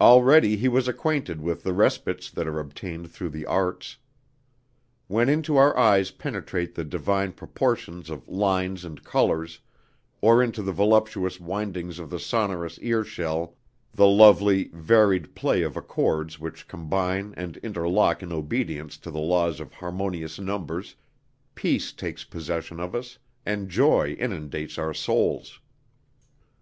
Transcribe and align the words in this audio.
Already 0.00 0.66
was 0.68 0.86
he 0.86 0.90
acquainted 0.90 1.42
with 1.42 1.62
the 1.62 1.74
respites 1.74 2.30
that 2.30 2.46
are 2.46 2.58
obtained 2.58 3.10
through 3.10 3.28
the 3.28 3.44
arts. 3.44 3.98
When 5.06 5.28
into 5.28 5.58
our 5.58 5.76
eyes 5.76 6.10
penetrate 6.12 6.74
the 6.74 6.82
divine 6.82 7.32
proportions 7.34 8.08
of 8.08 8.26
lines 8.26 8.86
and 8.86 9.04
colors, 9.04 9.60
or 10.22 10.42
into 10.42 10.62
the 10.62 10.72
voluptuous 10.72 11.38
windings 11.38 11.98
of 11.98 12.08
the 12.08 12.18
sonorous 12.18 12.78
ear 12.78 13.04
shell 13.04 13.54
the 13.92 14.06
lovely, 14.06 14.70
varied 14.72 15.34
play 15.34 15.60
of 15.62 15.76
accords 15.76 16.38
which 16.38 16.66
combine 16.66 17.34
and 17.36 17.58
interlock 17.58 18.22
in 18.22 18.32
obedience 18.32 18.96
to 18.96 19.10
the 19.10 19.20
laws 19.20 19.60
of 19.60 19.74
harmonious 19.74 20.38
numbers, 20.38 20.94
peace 21.54 21.92
takes 21.92 22.24
possession 22.24 22.80
of 22.80 22.94
us 22.94 23.18
and 23.44 23.68
joy 23.68 24.12
inundates 24.18 24.78
our 24.78 24.94
souls. 24.94 25.60